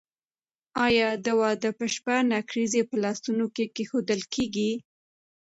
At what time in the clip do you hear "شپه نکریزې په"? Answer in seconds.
1.93-2.95